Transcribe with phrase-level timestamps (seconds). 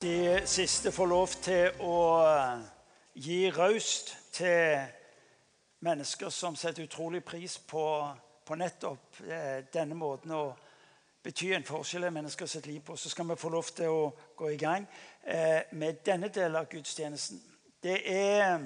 [0.00, 1.96] de siste får lov til å
[3.20, 4.78] gi raust til
[5.84, 7.84] mennesker som setter utrolig pris på,
[8.44, 10.44] på nettopp eh, denne måten å
[11.20, 14.08] bety en forskjell i menneskers liv på, så skal vi få lov til å
[14.40, 14.88] gå i gang
[15.20, 17.42] eh, med denne delen av gudstjenesten.
[17.82, 18.56] Det er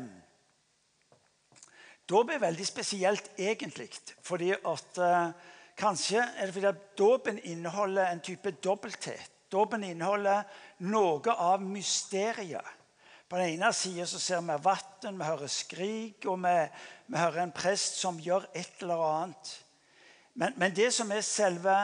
[2.05, 3.89] Dåp er veldig spesielt, egentlig.
[4.23, 5.31] fordi at eh,
[5.75, 9.31] Kanskje er det fordi at dåpen inneholder en type dobbelthet.
[9.55, 10.43] Dåpen inneholder
[10.79, 12.65] noe av mysteriet.
[13.29, 16.55] På den ene sida ser vi vann, vi hører skrik, og vi,
[17.07, 19.53] vi, hører en prest som gjør et eller annet.
[20.35, 21.77] Men, men det som er selve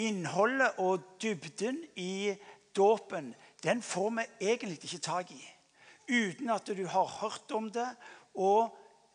[0.00, 2.34] innholdet og dybden i
[2.76, 5.42] dåpen, den får vi egentlig ikke tak i
[6.12, 7.88] uten at du har hørt om det
[8.34, 8.72] og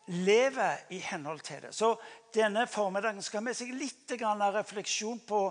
[0.08, 1.74] lever i henhold til det.
[1.74, 1.94] Så
[2.34, 5.42] denne formiddagen skal vi seg litt refleksjon på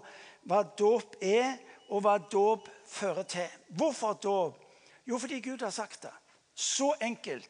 [0.47, 1.57] hva dåp er,
[1.89, 3.47] og hva dåp fører til.
[3.69, 4.63] Hvorfor dåp?
[5.07, 6.13] Jo, fordi Gud har sagt det.
[6.53, 7.49] Så enkelt.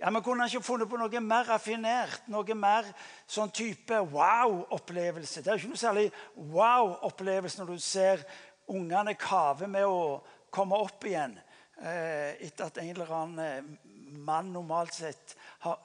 [0.00, 2.86] Ja, Vi kunne ikke funnet på noe mer raffinert, noe mer
[3.26, 5.42] sånn type wow-opplevelse.
[5.42, 6.04] Det er ikke noe særlig
[6.36, 8.22] wow-opplevelse når du ser
[8.70, 10.20] ungene kave med å
[10.54, 11.34] komme opp igjen
[11.82, 13.88] eh, etter at en eller annen eh,
[14.28, 15.80] mann normalt sett har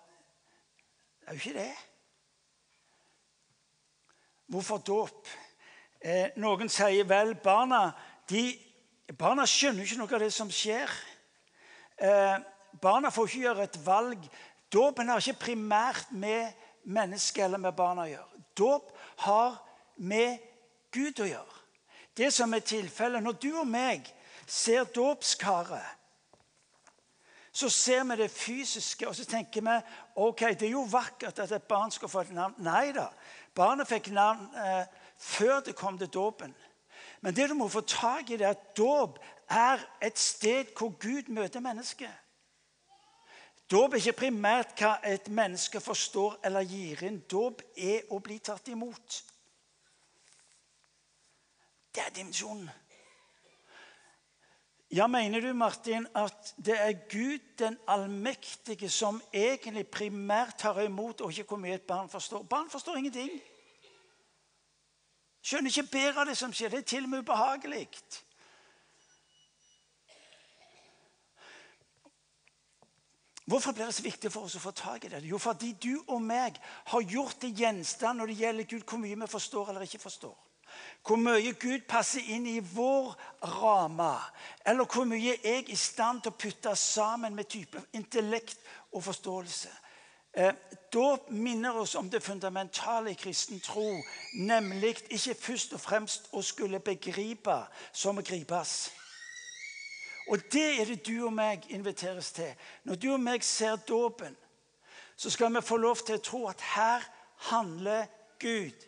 [1.24, 1.74] Det er jo ikke det.
[4.52, 5.30] Hvorfor dåp?
[6.04, 7.94] Eh, noen sier vel barna
[8.28, 8.42] de,
[9.12, 10.92] barna skjønner ikke noe av det som skjer.
[11.98, 12.38] Eh,
[12.82, 14.30] barna får ikke gjøre et valg.
[14.74, 18.44] Dåpen har ikke primært med mennesket eller med barna å gjøre.
[18.58, 18.94] Dåp
[19.26, 19.60] har
[19.98, 20.40] med
[20.94, 21.60] Gud å gjøre.
[22.18, 24.08] Det som er tilfellet når du og meg
[24.46, 26.00] ser dåpskaret
[27.54, 29.74] så ser vi det fysiske og så tenker vi
[30.16, 32.56] ok, det er jo vakkert at et barn skal få et navn.
[32.66, 33.12] Nei da.
[33.54, 34.88] Barnet fikk navn eh,
[35.22, 36.56] før det kom til dåpen.
[37.24, 40.92] Men det du må få tak i, det er at dåp er et sted hvor
[41.00, 42.12] Gud møter mennesket.
[43.72, 47.22] Dåp er ikke primært hva et menneske forstår eller gir inn.
[47.32, 49.22] Dåp er å bli tatt imot.
[51.96, 52.68] Det er dimensjonen.
[54.94, 61.22] Ja, Mener du Martin, at det er Gud den allmektige som egentlig primært tar imot,
[61.22, 62.44] og ikke hvor mye et barn forstår?
[62.44, 63.32] Barn forstår ingenting.
[65.44, 66.72] Skjønner ikke bedre av det som skjer.
[66.72, 67.88] Det er til og med ubehagelig.
[73.46, 75.20] Hvorfor blir det så viktig for oss å få tak i det?
[75.28, 79.20] Jo, fordi du og meg har gjort det gjenstand når det gjelder Gud, hvor mye
[79.20, 80.38] vi forstår eller ikke forstår.
[81.04, 83.12] Hvor mye Gud passer inn i vår
[83.60, 84.14] ramme.
[84.66, 89.04] Eller hvor mye jeg er i stand til å putte sammen med type intellekt og
[89.04, 89.76] forståelse.
[90.34, 90.54] Eh,
[90.92, 96.42] dåp minner oss om det fundamentale i kristen tro, nemlig ikke først og fremst å
[96.42, 97.58] skulle begripe
[97.94, 98.92] som å gripes.
[100.28, 102.50] Og det er det du og meg inviteres til.
[102.84, 104.36] Når du og meg ser dåpen,
[105.16, 107.06] så skal vi få lov til å tro at her
[107.52, 108.08] handler
[108.40, 108.88] Gud.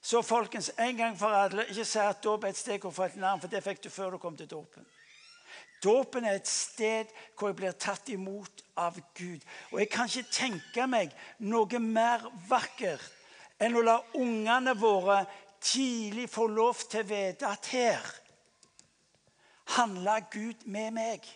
[0.00, 3.16] Så folkens, en gang for alle, ikke si at dåp er et steg du et
[3.16, 4.86] navn, for det fikk du før du kom til dåpen.
[5.82, 9.44] Dåpen er et sted hvor jeg blir tatt imot av Gud.
[9.72, 13.14] Og Jeg kan ikke tenke meg noe mer vakkert
[13.62, 15.24] enn å la ungene våre
[15.62, 18.10] tidlig få lov til å vite at her
[19.76, 21.26] handler Gud med meg.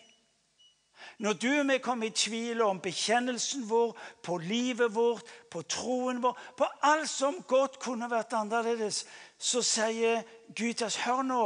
[1.19, 3.91] Når du og vi kommer i tvil om bekjennelsen vår,
[4.23, 9.03] på livet vårt, på troen vår, på alt som godt kunne vært annerledes,
[9.37, 10.23] så sier
[10.55, 11.43] Gud til oss Hør nå,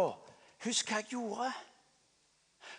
[0.65, 1.51] husk hva jeg gjorde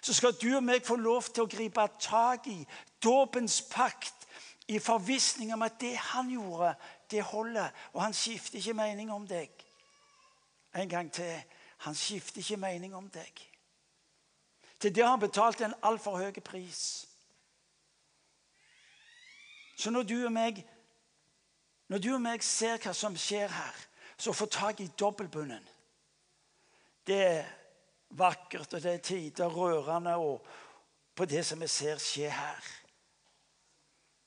[0.00, 2.58] så skal du og meg få lov til å gripe tak i
[3.02, 4.26] dåpens pakt
[4.68, 6.74] i forvissning om at det han gjorde,
[7.10, 7.70] det holder.
[7.92, 9.50] Og han skifter ikke mening om deg.
[10.76, 11.42] En gang til.
[11.86, 13.44] Han skifter ikke mening om deg.
[14.78, 17.06] Til det har han betalt en altfor høy pris.
[19.78, 20.64] Så når du og meg
[21.88, 23.76] når du og meg ser hva som skjer her,
[24.18, 25.64] så få tak i dobbeltbunnen.
[27.06, 27.46] Det
[28.10, 30.16] vakkert, og det er tider rørende
[31.14, 32.70] på det som vi ser skje her.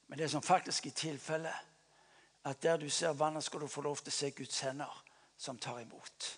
[0.07, 1.67] Men det som faktisk er tilfellet,
[2.43, 5.03] at der du ser vannet, skal du få lov til å se Guds hender
[5.37, 6.37] som tar imot.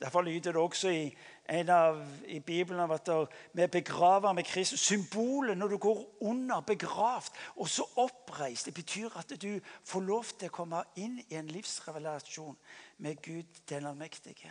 [0.00, 1.14] Derfor lyder det også i,
[1.48, 3.08] av, i Bibelen at
[3.52, 4.80] vi begraver med Kristus.
[4.80, 8.66] Symbolet når du går under, begravd, og så oppreist.
[8.66, 12.58] Det betyr at du får lov til å komme inn i en livsrevelasjon
[12.98, 14.50] med Gud den allmektige.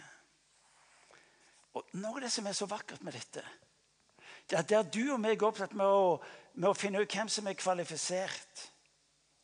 [1.73, 3.43] Og Noe av det som er så vakkert med dette,
[4.49, 6.17] det er der du og meg er opptatt med å,
[6.59, 8.67] med å finne ut hvem som er kvalifisert,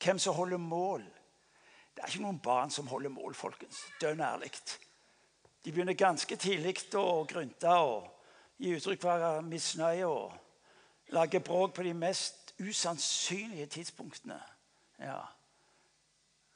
[0.03, 1.03] hvem som holder mål
[1.95, 3.81] Det er ikke noen barn som holder mål, folkens.
[3.99, 4.53] Dønn ærlig.
[5.65, 7.67] De begynner ganske tidlig å grynte.
[7.67, 8.07] og
[8.59, 14.39] gi uttrykk for misnøye og lage bråk på de mest usannsynlige tidspunktene.
[14.99, 15.21] Ja.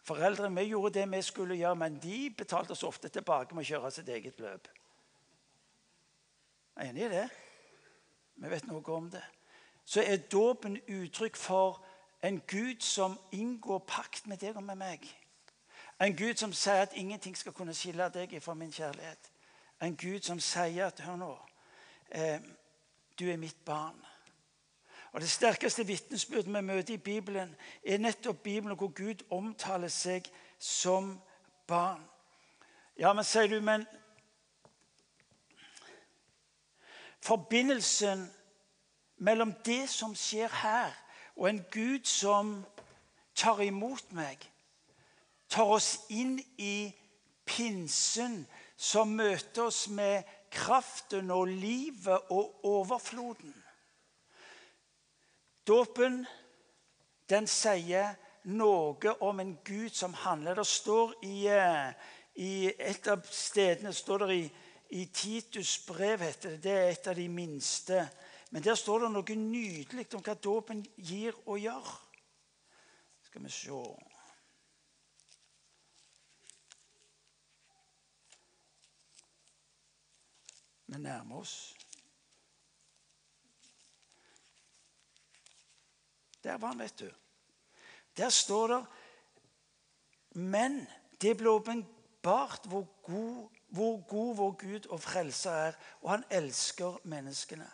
[0.04, 3.70] Foreldrene vi gjorde det vi skulle gjøre, men de betalte oss ofte tilbake med å
[3.70, 4.68] kjøre sitt eget løp.
[6.76, 7.30] Er enig i det?
[8.36, 9.24] Vi vet noe om det.
[9.86, 11.84] Så er dåpen uttrykk for
[12.24, 15.06] en Gud som inngår pakt med deg og med meg.
[16.02, 19.30] En Gud som sier at ingenting skal kunne skille deg fra min kjærlighet.
[19.82, 21.34] En Gud som sier at Hør nå.
[22.10, 22.40] Eh,
[23.20, 24.00] du er mitt barn.
[25.12, 27.56] Og Det sterkeste vitnesbyrdet vi møter i Bibelen,
[27.86, 30.26] er nettopp Bibelen hvor Gud omtaler seg
[30.60, 31.22] som
[31.68, 32.02] barn.
[32.98, 33.86] Ja, men sier du, men
[37.24, 38.26] Forbindelsen
[39.18, 40.92] mellom det som skjer her,
[41.36, 42.66] og en Gud som
[43.36, 44.42] tar imot meg,
[45.50, 46.92] tar oss inn i
[47.48, 48.44] pinsen,
[48.76, 53.56] som møter oss med kraften og livet og overfloden.
[55.68, 56.26] Dåpen
[57.32, 58.18] den sier
[58.52, 60.60] noe om en Gud som handler.
[60.60, 61.94] Det står i, eh,
[62.36, 64.52] i et av stedene står det i
[64.94, 66.64] i Titus brev heter det.
[66.64, 68.04] Det er et av de minste.
[68.54, 71.88] Men der står det noe nydelig om hva dåpen gir og gjør.
[73.26, 73.80] Skal vi se
[80.86, 81.74] Vi nærmer oss.
[86.44, 87.10] Der var han, vet du.
[88.18, 88.82] Der står det
[90.36, 90.84] Men
[91.22, 97.00] det ble åpenbart hvor god hvor god vår Gud og frelser er, og han elsker
[97.10, 97.66] menneskene.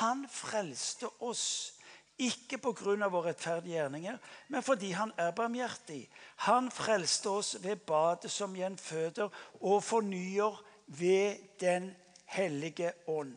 [0.00, 1.74] Han frelste oss
[2.18, 3.08] ikke pga.
[3.08, 4.18] våre rettferdige gjerninger,
[4.48, 6.08] men fordi han er barmhjertig.
[6.36, 9.30] Han frelste oss ved badet som gjenføder
[9.60, 13.36] og fornyer ved Den hellige ånd.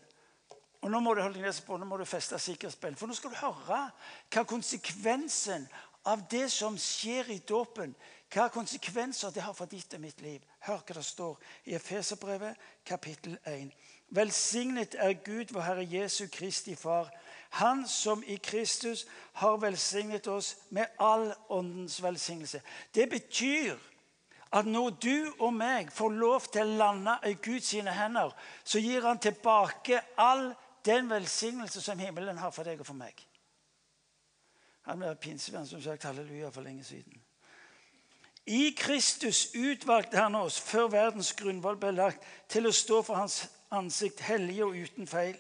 [0.81, 3.35] Og Nå må du holde på, nå må du feste sikkerhetsbeltet, for nå skal du
[3.35, 3.79] høre
[4.31, 5.67] hva konsekvensen
[6.07, 7.95] av det som skjer i dåpen,
[8.31, 10.43] hva konsekvenser det har for ditt og mitt liv.
[10.67, 11.37] Hør hva det står
[11.67, 12.55] i Efeserbrevet,
[12.87, 13.71] kapittel 1.
[14.15, 17.11] Velsignet er Gud, vår Herre Jesu Kristi Far,
[17.49, 22.61] Han som i Kristus har velsignet oss med all åndens velsignelse.
[22.95, 23.77] Det betyr
[24.51, 29.07] at når du og meg får lov til å lande i Guds hender, så gir
[29.07, 30.53] han tilbake all
[30.85, 33.26] den velsignelse som himmelen har for deg og for meg.
[34.87, 37.23] Han var pinsevenn som sagt halleluja for lenge siden.
[38.47, 43.41] I Kristus utvalgte han oss før verdens grunnvoll ble lagt, til å stå for hans
[43.75, 45.35] ansikt hellige og uten feil.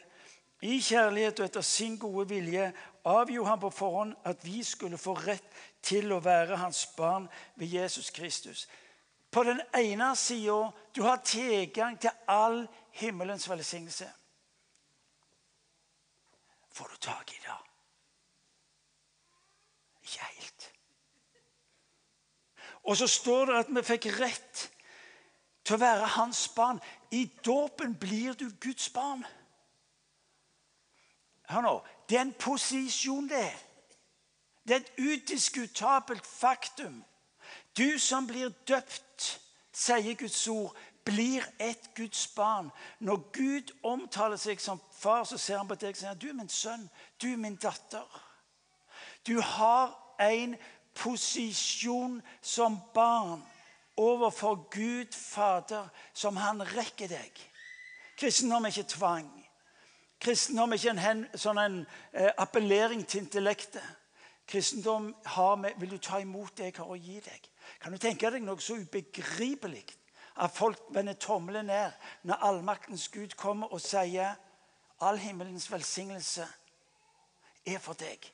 [0.67, 2.65] I kjærlighet og etter sin gode vilje
[3.07, 5.47] avgjorde han på forhånd at vi skulle få rett
[5.85, 8.65] til å være hans barn ved Jesus Kristus.
[9.31, 12.65] På den ene sida du har tilgang til all
[12.99, 14.09] himmelens velsignelse.
[16.75, 17.66] Får du tak i det?
[20.07, 20.73] Ikke helt.
[22.83, 24.61] Og så står det at vi fikk rett
[25.67, 26.79] til å være hans barn.
[27.11, 29.25] I dåpen blir du Guds barn.
[31.51, 31.73] Hør nå.
[32.07, 33.49] Det er en posisjon, det.
[34.63, 37.03] Det er et udiskutabelt faktum.
[37.77, 39.27] Du som blir døpt,
[39.75, 40.71] sier Guds ord,
[41.03, 42.71] blir et Guds barn.
[42.99, 46.39] Når Gud omtaler seg som far, så ser han på deg og sier du er
[46.39, 46.87] min sønn,
[47.21, 48.23] du er min datter.
[49.27, 50.55] Du har en
[50.95, 53.43] posisjon som barn
[53.97, 57.43] overfor Gud Fader som han rekker deg.
[58.17, 59.29] Kristendom er ikke tvang.
[60.19, 61.77] Kristendom er ikke en, hen, sånn en
[62.13, 63.83] eh, appellering til intellektet.
[64.47, 65.11] Kristendom
[65.59, 67.49] med, vil du ta imot det jeg har å gi deg.
[67.83, 69.83] Kan du tenke deg noe så ubegripelig
[70.39, 71.91] at folk vender tommelen ned
[72.29, 74.37] når allmaktens Gud kommer og sier
[75.03, 76.47] all himmelens velsignelse
[77.67, 78.31] er for deg?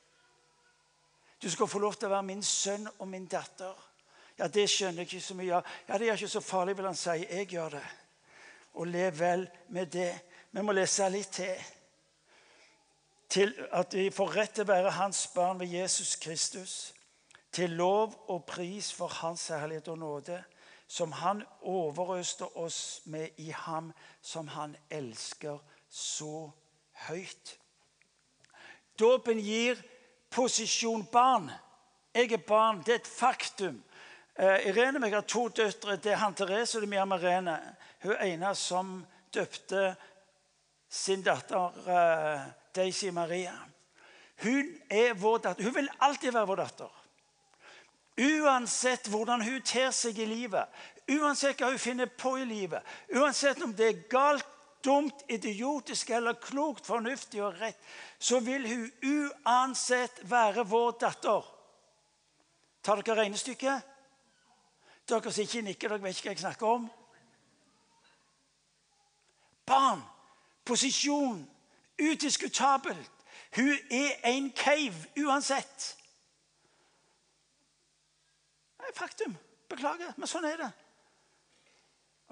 [1.42, 3.74] Du skal få lov til å være min sønn og min datter.
[4.38, 5.66] Ja, Det skjønner jeg ikke så mye av.
[5.88, 7.10] Ja, Det er ikke så farlig, vil han si.
[7.10, 7.84] Jeg gjør det.
[8.74, 10.20] Og lev vel med det.
[10.50, 11.54] Vi må lese litt til.
[13.28, 16.94] Til at vi får rett til å være hans barn ved Jesus Kristus.
[17.52, 20.42] Til lov og pris for hans herlighet og nåde,
[20.86, 25.58] som han overøste oss med i ham, som han elsker
[25.90, 26.50] så
[27.08, 27.58] høyt.
[28.98, 29.78] Dåpen gir
[30.34, 31.50] posisjon barn.
[32.14, 32.82] Jeg er barn.
[32.86, 33.82] Det er et faktum.
[34.34, 35.96] Uh, Irene og jeg har to døtre.
[35.96, 37.58] Det er han Therese og det er Mia Merene.
[38.02, 38.96] Hun ene som
[39.34, 39.94] døpte
[40.90, 43.54] sin datter uh, Daisy Maria.
[44.42, 45.64] Hun er vår datter.
[45.64, 47.00] Hun vil alltid være vår datter.
[48.14, 50.70] Uansett hvordan hun ter seg i livet,
[51.10, 52.78] uansett hva hun finner på i livet,
[53.10, 54.53] uansett om det er galt
[54.84, 57.80] dumt, idiotisk eller klokt, fornuftig og rett,
[58.18, 61.48] så vil hun uansett være vår datter.
[62.84, 63.90] Tar dere regnestykket?
[65.08, 66.86] Dere som ikke nikker, dere vet ikke hva jeg snakker om.
[69.64, 70.04] Barn,
[70.64, 71.42] posisjon,
[72.00, 73.10] udiskutabelt.
[73.56, 75.90] Hun er en cave uansett.
[78.78, 79.36] Det er faktum.
[79.68, 80.72] Beklager, men sånn er det.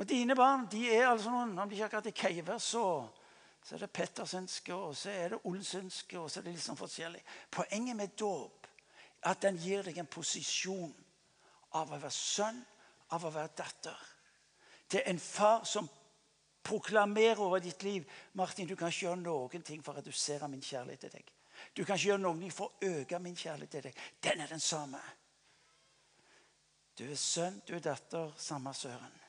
[0.00, 2.87] Og Dine barn de er altså noen, om de ikke akkurat er keiver så,
[3.62, 6.78] så er det pettersenske, og så er det olsenske, og så er det litt sånn
[6.80, 7.20] forskjellig.
[7.52, 8.66] Poenget med dåp
[9.28, 10.94] at den gir deg en posisjon
[11.78, 12.58] av å være sønn,
[13.12, 14.08] av å være datter.
[14.92, 15.87] Er en far som
[16.62, 20.62] proklamerer over ditt liv Martin, du kan ikke gjøre noen ting for å redusere min
[20.62, 21.32] kjærlighet til deg.
[21.72, 24.04] Du kan ikke gjøre noen ting for å øke min kjærlighet til deg.
[24.25, 25.00] Den er den samme.
[26.99, 29.21] Du er sønn, du er datter, samme søren.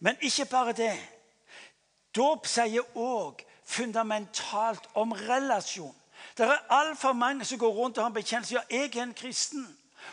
[0.00, 0.94] Men ikke bare det.
[2.14, 5.94] Dåp sier òg fundamentalt om relasjon.
[6.36, 9.14] Det er altfor mange som går rundt og har en bekjennelse ja, jeg er en
[9.14, 9.66] kristen.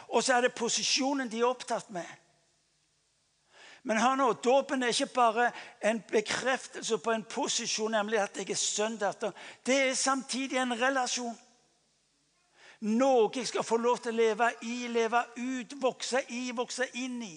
[0.08, 2.08] Og så er det posisjonen de er opptatt med.
[3.84, 5.52] Men hør nå, dåpen er ikke bare
[5.84, 9.32] en bekreftelse på en posisjon, nemlig at jeg er sønn datter.
[9.66, 11.38] Det er samtidig en relasjon.
[12.82, 17.20] Noe jeg skal få lov til å leve i, leve ut, vokse i, vokse inn
[17.26, 17.36] i.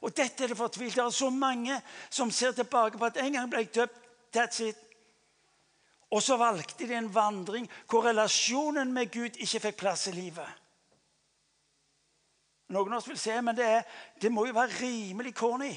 [0.00, 0.96] Og dette er det fortvilt.
[0.96, 4.02] Det er så mange som ser tilbake på at en gang ble jeg døpt.
[4.36, 4.76] That's it.
[6.10, 10.48] Og så valgte de en vandring hvor relasjonen med Gud ikke fikk plass i livet.
[12.74, 13.84] Noen av oss vil se, men det, er,
[14.22, 15.72] det må jo være rimelig corny.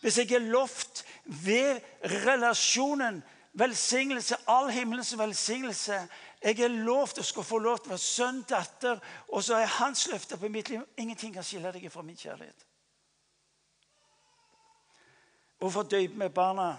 [0.00, 1.80] Hvis jeg er lovt ved
[2.26, 3.22] relasjonen
[3.58, 5.98] velsignelse, all himmelens velsignelse
[6.42, 9.76] Jeg er lovt å skulle få lov til å være sønn, datter, og så er
[9.78, 12.66] hans løfter på mitt liv Ingenting kan skille deg fra min kjærlighet.
[15.58, 16.76] Hvorfor døype med barna?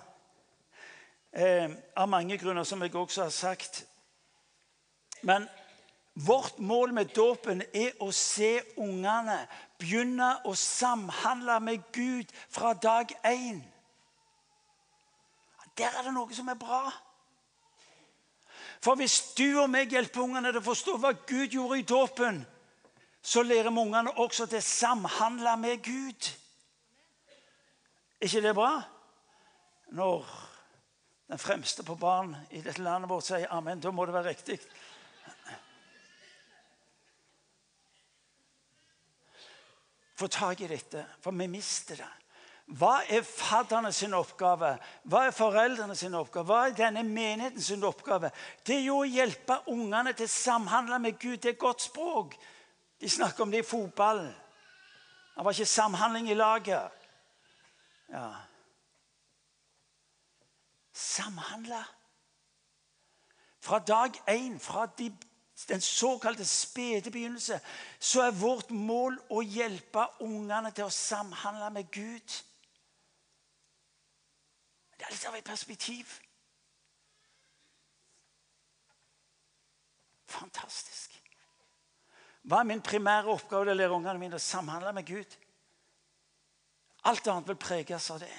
[1.33, 3.85] Eh, av mange grunner, som jeg også har sagt.
[5.21, 5.47] Men
[6.25, 9.35] Vårt mål med dåpen er å se ungene
[9.77, 13.59] begynne å samhandle med Gud fra dag én.
[15.77, 16.89] Der er det noe som er bra.
[18.83, 22.41] For hvis du og meg hjelper ungene til å forstå hva Gud gjorde i dåpen,
[23.21, 26.29] så lærer vi ungene også til å samhandle med Gud.
[28.23, 28.75] Ikke det bra?
[29.97, 30.29] Når
[31.27, 34.61] den fremste på barn i dette landet vårt sier amen, da må det være riktig.
[40.17, 42.09] få tak i dette, for vi mister det.
[42.67, 44.73] Hva er fadderne sin oppgave?
[45.07, 46.47] Hva er foreldrene sin oppgave?
[46.49, 48.31] Hva er denne menigheten sin oppgave?
[48.67, 51.37] Det er jo å hjelpe ungene til å samhandle med Gud.
[51.39, 52.35] Det er godt språk.
[52.99, 54.33] De snakker om det i fotballen.
[55.37, 57.07] Det var ikke samhandling i laget.
[58.11, 58.27] Ja.
[60.91, 61.79] Samhandle.
[63.63, 65.11] Fra dag én, fra de
[65.67, 67.59] den såkalte spede begynnelse,
[67.99, 72.35] så er vårt mål å hjelpe ungene til å samhandle med Gud.
[74.97, 76.13] Det er litt av et perspektiv.
[80.27, 81.13] Fantastisk.
[82.47, 85.33] Hva er min primære oppgave til å lære ungene mine å samhandle med Gud?
[87.07, 88.31] Alt annet vil preges av det.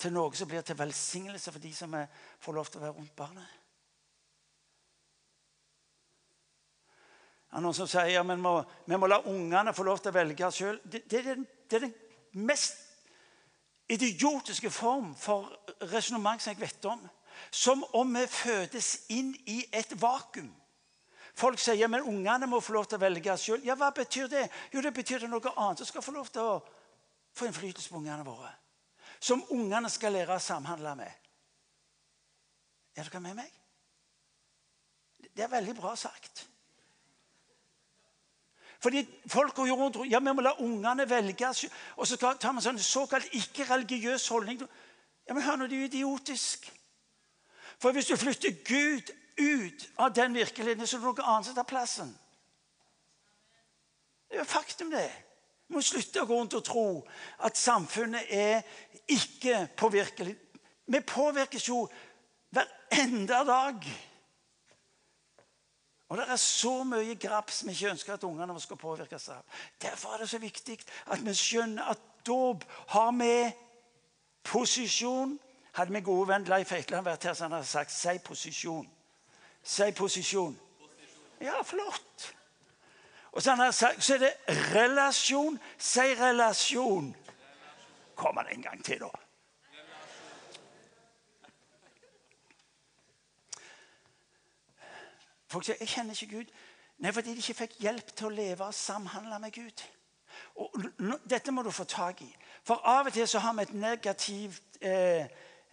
[0.00, 1.94] Til noe som blir til velsignelse for de som
[2.42, 3.60] får lov til å være rundt barnet.
[7.48, 10.16] Det er noen som sier ja, men vi må la ungene få lov til å
[10.16, 10.80] velge sjøl.
[10.82, 11.36] Det, det, det,
[11.70, 12.80] det, er den mest
[13.88, 15.50] idiotiske form for
[15.92, 17.00] resonnement som jeg vet om.
[17.50, 20.52] Som om vi fødes inn i et vakuum.
[21.34, 23.64] Folk sier men ungene må få lov til å velge sjøl.
[23.66, 24.44] Ja, hva betyr det?
[24.72, 26.60] Jo, det betyr det noe annet som skal få lov til å
[27.34, 28.52] få innflytelse på ungene våre.
[29.18, 31.20] Som ungene skal lære å samhandle med.
[32.94, 33.50] Er dere med meg?
[35.34, 36.44] Det er veldig bra sagt.
[38.84, 41.48] Fordi folk går rundt ja, vi må la ungene velge.
[41.96, 44.60] Og så tar man sånn såkalt ikke-religiøs holdning.
[45.24, 46.68] Ja, men hør nå, det er jo idiotisk.
[47.80, 49.08] For hvis du flytter Gud
[49.40, 52.12] ut av den virkeligheten, så er det noe annet som tar plassen.
[54.28, 55.08] Det er jo faktum, det.
[55.64, 56.86] Vi må slutte å gå rundt og tro
[57.48, 58.60] at samfunnet er
[59.08, 60.36] ikke påvirkelig.
[60.92, 61.86] Vi påvirkes jo
[62.52, 62.68] hver
[63.00, 63.88] enda dag.
[66.08, 69.42] Og Det er så mye graps vi ikke ønsker at ungene skal påvirkes av.
[69.82, 73.52] Derfor er det så viktig at vi skjønner at dåp har med
[74.44, 75.38] posisjon
[75.74, 78.86] Hadde min gode venn Leif Eikland vært her, så han hadde sagt 'si posisjon'.
[79.62, 80.60] Si posisjon.
[81.40, 82.34] Ja, flott.
[83.32, 84.34] Og så, sagt, så er det
[84.74, 85.58] relasjon.
[85.78, 87.16] Si relasjon.
[88.14, 89.23] Kom han en gang til, da.
[95.54, 96.52] Folk sier 'jeg kjenner ikke Gud'.
[96.98, 99.82] Nei, fordi de ikke fikk hjelp til å leve og samhandle med Gud.
[100.56, 100.82] Og
[101.30, 102.36] Dette må du få tak i.
[102.64, 105.28] For av og til så har vi et negativt eh,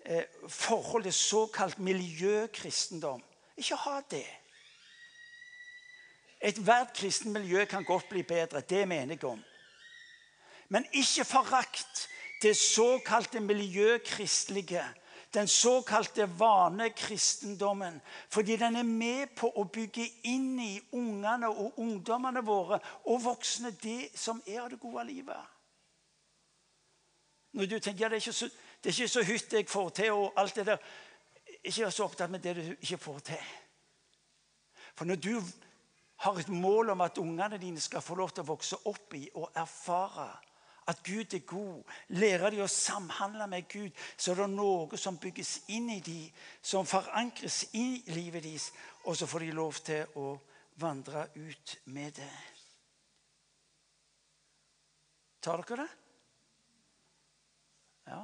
[0.06, 3.24] eh, forhold til såkalt miljøkristendom.
[3.58, 4.28] Ikke ha det.
[6.42, 8.62] Ethvert kristent miljø kan godt bli bedre.
[8.62, 9.44] Det mener jeg om.
[10.70, 12.08] Men ikke forakt
[12.42, 14.86] det såkalte miljøkristelige
[15.34, 18.02] den såkalte vanekristendommen.
[18.30, 23.72] Fordi den er med på å bygge inn i ungene og ungdommene våre og voksne
[23.82, 25.40] det som er av det gode livet.
[27.52, 28.48] Når du tenker ja, det er ikke så,
[28.84, 30.78] det er ikke så hytt jeg får til, og alt det der
[31.64, 33.50] Ikke vær så opptatt med det du ikke får til.
[34.96, 35.36] For når du
[36.24, 39.28] har et mål om at ungene dine skal få lov til å vokse opp i
[39.36, 40.30] og erfare
[40.92, 41.84] at Gud er god.
[42.20, 46.28] Lære de å samhandle med Gud, så er det noe som bygges inn i dem,
[46.62, 48.72] som forankres i livet deres,
[49.06, 50.34] og så får de lov til å
[50.82, 52.34] vandre ut med det.
[55.42, 55.90] Tar dere det?
[58.12, 58.22] Ja.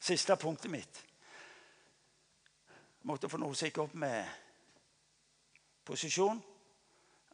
[0.00, 1.02] Siste punktet mitt.
[3.00, 4.24] Jeg måtte få noe som gikk opp med
[5.86, 6.40] posisjon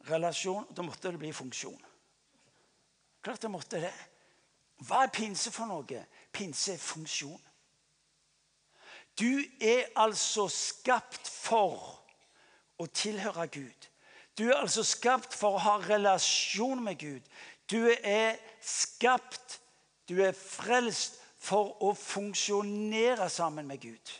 [0.09, 0.67] relasjon.
[0.71, 1.81] Da måtte det bli funksjon.
[3.23, 3.93] Klart det måtte det.
[4.87, 6.03] Hva er pinse for noe?
[6.31, 7.41] Pinse er funksjon.
[9.17, 11.79] Du er altså skapt for
[12.77, 13.87] å tilhøre Gud.
[14.37, 17.23] Du er altså skapt for å ha relasjon med Gud.
[17.65, 19.57] Du er skapt,
[20.05, 24.13] du er frelst for å funksjonere sammen med Gud.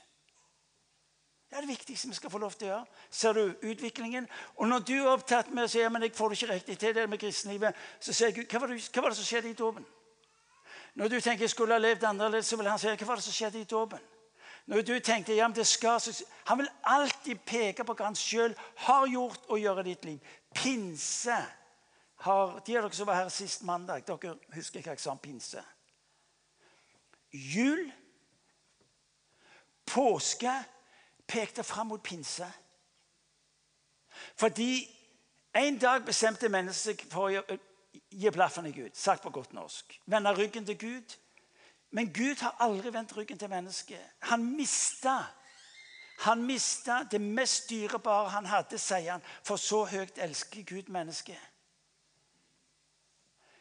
[1.49, 2.85] Det er det viktigste vi skal få lov til å gjøre.
[3.09, 4.27] Ser du utviklingen?
[4.55, 6.95] Og når du er opptatt med å si men jeg får det ikke riktig til
[6.95, 9.55] det med kristenlivet, så sier Gud hva var, det, hva var det som skjedde i
[9.61, 9.85] dåpen?
[10.97, 13.23] Når du tenker jeg skulle ha levd annerledes, så vil han si hva var det
[13.23, 14.03] som skjedde i dåpen?
[14.67, 18.19] Når du tenkte ja, men det skal, så, Han vil alltid peke på hva han
[18.19, 20.31] sjøl har gjort og gjør i ditt liv.
[20.53, 21.37] Pinse
[22.25, 25.21] har De av dere som var her sist mandag, dere husker hva jeg sa om
[25.21, 25.63] pinse.
[27.31, 27.85] Jul,
[29.87, 30.51] påske
[31.27, 32.47] pekte fram mot pinse.
[34.35, 34.87] Fordi
[35.55, 37.57] en dag bestemte mennesket for å
[38.11, 38.95] gi blaffen i Gud.
[38.95, 39.99] Sagt på godt norsk.
[40.05, 41.17] Vende ryggen til Gud.
[41.91, 44.01] Men Gud har aldri vendt ryggen til mennesket.
[44.31, 45.23] Han mista
[46.17, 51.37] han mista det mest dyrebare han hadde, sier han, for så høyt elsker Gud mennesket.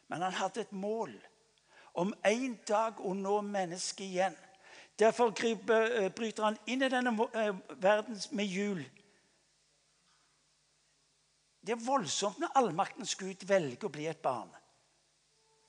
[0.09, 1.13] Men han hadde et mål
[2.01, 4.39] om en dag å nå mennesket igjen.
[4.99, 8.85] Derfor eh, bryter han inn i denne eh, verden med jul.
[11.61, 14.53] Det er voldsomt når allmaktens Gud velger å bli et barn.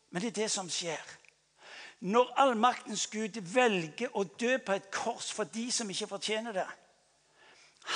[0.09, 1.01] Men det er det som skjer.
[1.99, 6.67] Når allmaktens Gud velger å dø på et kors for de som ikke fortjener det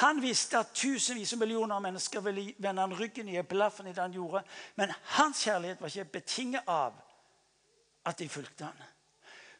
[0.01, 3.93] Han visste at tusenvis av millioner av mennesker ville vende han ryggen i blaffen i
[3.93, 4.43] det han gjorde.
[4.75, 6.95] Men hans kjærlighet var ikke betinget av
[8.05, 8.85] at de fulgte han.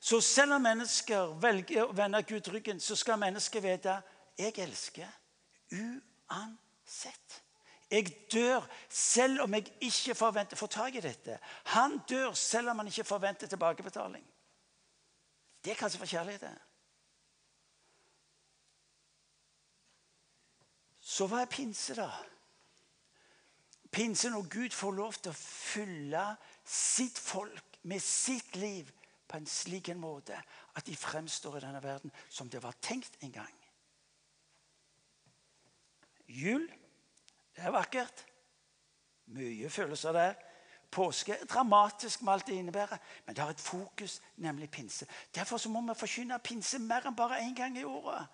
[0.02, 4.00] Så selv om mennesker velger å vende Gud ryggen, så skal mennesker vite
[4.40, 5.10] jeg elsker
[5.78, 7.36] uansett.
[7.92, 11.36] Jeg dør selv om jeg ikke forventer får tak i dette.
[11.76, 14.24] Han dør selv om han ikke forventer tilbakebetaling.
[15.62, 16.48] Det er kanskje for kjærlighet.
[21.02, 22.10] Så hva er pinse, da?
[23.92, 26.26] Pinse når Gud får lov til å fylle
[26.66, 28.90] sitt folk med sitt liv
[29.32, 30.36] på en slik en måte
[30.76, 33.56] at de fremstår i denne verden som det var tenkt en gang.
[36.28, 36.68] Jul,
[37.56, 38.26] det er vakkert.
[39.32, 40.34] Mye følelser der.
[40.92, 45.06] Påske er dramatisk med alt det innebærer, men det har et fokus, nemlig pinse.
[45.36, 48.28] Derfor må vi forkynne pinse mer enn bare én gang i året.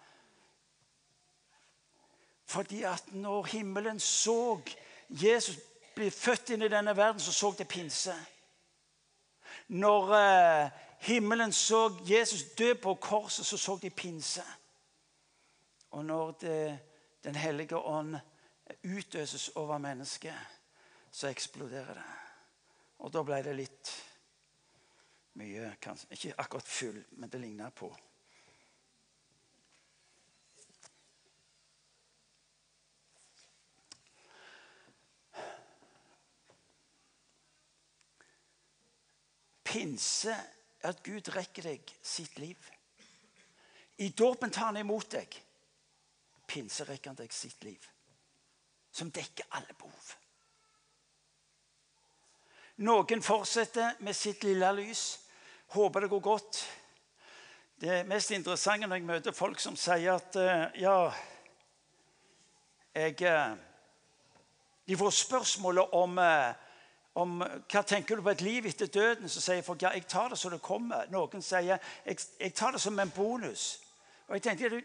[2.46, 4.62] Fordi at når himmelen så
[5.10, 5.60] Jesus
[5.96, 8.16] bli født inn i denne verden, så så det pinse.
[9.68, 14.44] Når eh, himmelen så Jesus dø på korset, så så de pinse.
[15.90, 16.80] Og når det,
[17.24, 18.16] Den hellige ånd
[18.84, 20.36] utøses over mennesket,
[21.12, 22.04] så eksploderer det.
[23.00, 23.92] Og da ble det litt
[25.34, 27.98] mye kanskje, Ikke akkurat full, men det ligner på.
[39.64, 40.36] Pinse
[40.88, 42.58] at Gud rekker deg sitt liv.
[43.98, 45.38] I dåpen tar han imot deg.
[46.48, 47.84] Pinse rekker han deg sitt liv,
[48.92, 50.16] som dekker alle behov.
[52.88, 55.06] Noen fortsetter med sitt lille lys.
[55.74, 56.60] Håper det går godt.
[57.82, 61.12] Det mest interessante når jeg møter folk som sier at eh, ja
[62.94, 63.58] jeg, eh,
[64.88, 66.54] De får spørsmålet om, eh,
[67.18, 69.30] om hva tenker du på et liv etter døden.
[69.30, 71.08] Så sier folk ja, jeg tar det så det kommer.
[71.14, 73.68] Noen sier jeg, jeg tar det som en bonus.
[74.28, 74.82] Og jeg tenkte,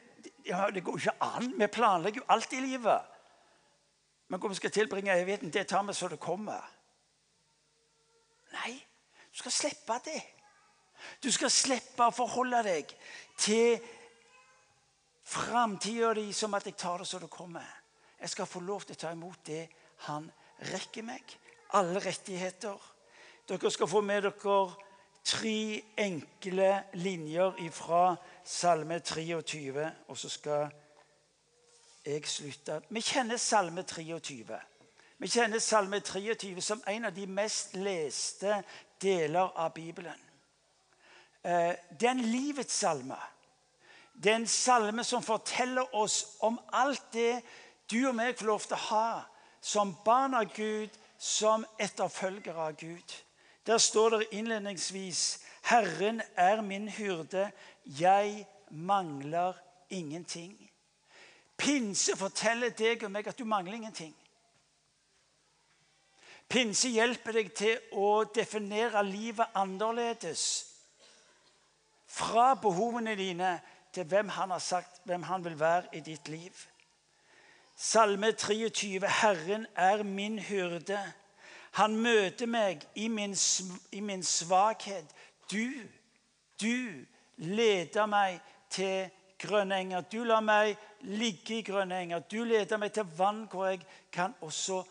[0.46, 1.54] ja, Det går ikke an.
[1.58, 3.10] Vi planlegger jo alt i livet.
[4.28, 6.62] Men hvor vi skal tilbringe evigheten, det tar vi så det kommer.
[8.52, 8.72] Nei,
[9.32, 10.22] du skal slippe det.
[11.22, 12.94] Du skal slippe å forholde deg
[13.36, 13.80] til
[15.24, 17.66] framtida di som at jeg tar det så det kommer.
[18.20, 19.66] Jeg skal få lov til å ta imot det
[20.06, 20.30] han
[20.70, 21.36] rekker meg.
[21.72, 22.78] Alle rettigheter.
[23.48, 24.56] Dere skal få med dere
[25.24, 30.68] tre enkle linjer fra Salme 23, og så skal
[32.04, 32.80] jeg slutte.
[32.90, 34.58] Vi kjenner Salme 23.
[35.18, 38.62] Vi kjenner Salme 23 som en av de mest leste
[39.02, 40.18] deler av Bibelen.
[41.44, 43.18] Eh, det er en livets salme.
[44.14, 47.40] Det er en salme som forteller oss om alt det
[47.90, 49.08] du og meg får lov til å ha
[49.62, 50.90] som barn av Gud,
[51.22, 53.14] som etterfølgere av Gud.
[53.66, 57.50] Der står det innledningsvis Herren er min hyrde,
[57.84, 59.54] jeg mangler
[59.90, 60.56] ingenting.
[61.56, 64.14] Pinse forteller deg og meg at du mangler ingenting.
[66.50, 70.42] Pinse hjelper deg til å definere livet annerledes.
[72.10, 73.54] Fra behovene dine
[73.94, 76.66] til hvem han har sagt hvem han vil være i ditt liv.
[77.82, 79.00] Salme 23.
[79.08, 81.12] Herren er min hyrde.
[81.72, 83.34] Han møter meg i min,
[83.92, 85.04] i min svakhet.
[85.50, 85.66] Du,
[86.62, 86.92] du
[87.36, 88.38] leder meg
[88.70, 90.06] til grønne enger.
[90.12, 92.22] Du lar meg ligge i grønne enger.
[92.30, 93.80] Du leder meg til vann hvor jeg
[94.12, 94.84] kan også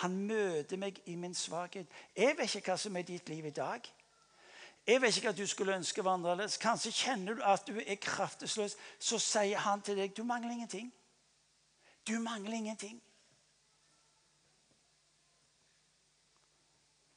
[0.00, 1.86] Han møter meg i min svakhet.
[2.16, 3.84] Jeg vet ikke hva som er ditt liv i dag.
[4.86, 6.56] Jeg vet ikke hva du skulle ønske var annerledes.
[6.56, 8.78] Kanskje kjenner du at du er kraftesløs.
[8.98, 10.88] Så sier han til deg du mangler ingenting.
[12.10, 13.02] Du mangler ingenting.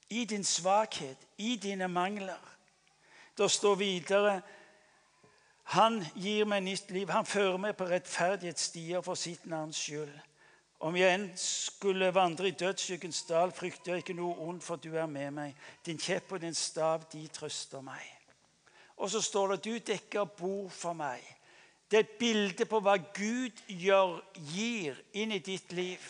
[0.10, 2.58] I din svakhet, i dine mangler.
[3.38, 4.41] Det står videre
[5.63, 7.10] Han gir meg nytt liv.
[7.10, 10.13] Han fører meg på rettferdighetsstier for sitt navns skyld.
[10.84, 14.91] Om jeg enn skulle vandre i dødsskyggens dal, frykter jeg ikke noe ondt, for du
[14.93, 15.56] er med meg.
[15.86, 18.03] Din kjepp og din stav, de trøster meg.
[18.97, 21.23] Og så står det du dekker bord for meg.
[21.93, 24.15] Det er et bilde på hva Gud gjør,
[24.49, 26.01] gir inn i ditt liv.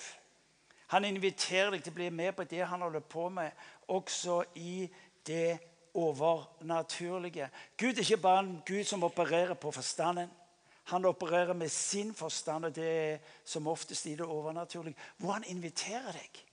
[0.93, 3.51] Han inviterer deg til å bli med på det han holder på med,
[3.91, 4.85] også i
[5.27, 5.57] det
[5.99, 7.49] overnaturlige.
[7.75, 10.31] Gud er ikke bare en Gud som opererer på forstanden.
[10.93, 14.95] Han opererer med sin forstand, og det er som oftest i det overnaturlige.
[15.17, 16.43] Hvor han inviterer deg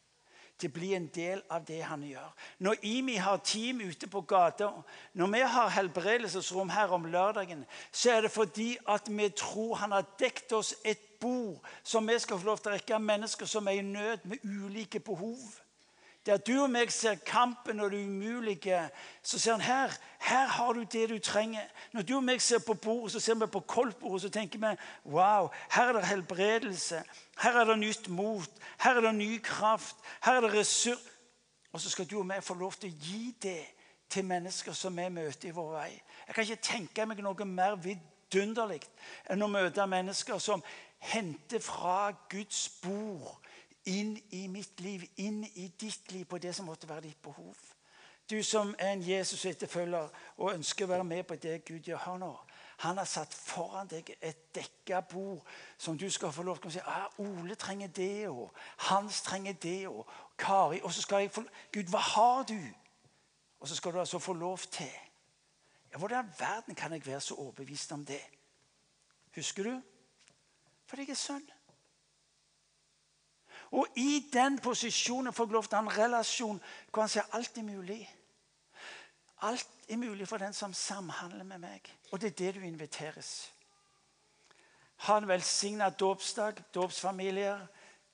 [0.60, 2.28] til å bli en del av det han gjør.
[2.66, 4.70] Når IMI har team ute på gata,
[5.18, 9.96] når vi har helbredelsesrom her om lørdagen, så er det fordi at vi tror han
[9.96, 13.48] har dekt oss et bord som vi skal få lov til å rekke av mennesker
[13.48, 15.40] som er i nød med ulike behov.
[16.26, 18.90] Der du og meg ser kampen og det umulige,
[19.22, 19.94] så ser han her.
[20.20, 21.64] Her har du det du trenger.
[21.92, 24.74] Når du og meg ser på bordet, så ser vi på koldtbordet så tenker vi
[25.04, 27.02] wow, her er det helbredelse.
[27.40, 28.50] Her er det nytt mot.
[28.80, 29.96] Her er det ny kraft.
[30.24, 30.98] Her er det ressurs.
[31.72, 33.62] Og så skal du og meg få lov til å gi det
[34.10, 35.90] til mennesker som vi møter i vår vei.
[36.26, 38.82] Jeg kan ikke tenke meg noe mer vidunderlig
[39.30, 40.64] enn å møte mennesker som
[40.98, 43.38] henter fra Guds bord
[43.84, 47.56] inn i mitt liv, inn i ditt liv, på det som måtte være ditt behov.
[48.30, 52.30] Du som er en Jesus-etterfølger og ønsker å være med på det Gud gjør nå.
[52.80, 55.42] Han har satt foran deg et dekka bord
[55.78, 58.54] som du skal få lov til å si ah, Ole trenger det, og
[58.86, 60.06] Hans trenger det, og
[60.38, 62.56] Kari Og så skal jeg få Gud, hva har du?
[63.60, 64.88] Og så skal du altså få lov til
[65.92, 68.22] Ja, Hvordan i verden kan jeg være så overbevist om det?
[69.34, 69.80] Husker du?
[70.86, 71.50] Fordi jeg er sønn.
[73.70, 76.58] Og i den posisjonen får jeg lov til å ha en relasjon
[76.90, 78.00] hvor han sier alt er mulig.
[79.46, 81.90] Alt er mulig for den som samhandler med meg.
[82.10, 83.52] Og det er det du inviteres.
[85.06, 87.62] Ha en velsigna dåpsdag, dåpsfamilier.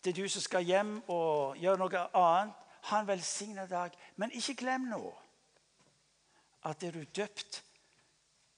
[0.04, 2.62] Det er du som skal hjem og gjøre noe annet.
[2.86, 3.96] Ha en velsigna dag.
[4.16, 5.02] Men ikke glem nå
[6.66, 7.62] at er du døpt,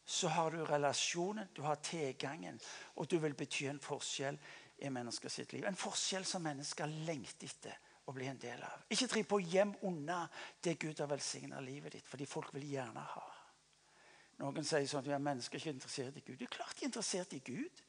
[0.09, 2.61] så har du relasjonen, du har tilgangen,
[2.97, 4.39] og du vil bety en forskjell
[4.79, 5.67] i mennesker sitt liv.
[5.67, 8.87] En forskjell som mennesker lengter etter å bli en del av.
[8.89, 10.23] Ikke driv på hjem unna
[10.65, 13.27] det Gud har velsigna livet ditt, fordi folk vil gjerne ha.
[14.39, 16.37] Noen sier sånn at mennesker er ikke interessert i Gud.
[16.39, 17.83] Det er klart de er interessert i Gud.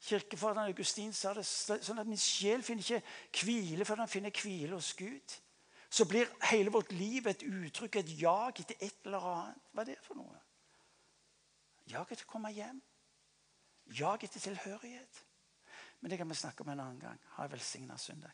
[0.00, 4.74] Kirkefaderen Augustin sa det sånn at min sjel finner ikke hvile før den finner hvile
[4.74, 5.38] hos Gud.
[5.90, 9.62] så blir hele vårt liv et uttrykk, et jag etter et eller annet.
[9.74, 10.36] Hva er det for noe?
[11.90, 12.78] Jag etter å komme hjem.
[13.92, 15.24] Jag etter tilhørighet.
[16.00, 17.18] Men det kan vi snakke om en annen gang.
[17.24, 18.30] Ha en velsigna søndag.